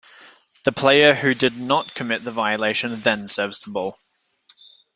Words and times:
The 0.63 0.71
player 0.71 1.13
who 1.13 1.35
did 1.35 1.55
not 1.59 1.93
commit 1.93 2.23
the 2.23 2.31
violation 2.31 3.01
then 3.01 3.27
serves 3.27 3.59
the 3.59 3.69
ball. 3.69 3.99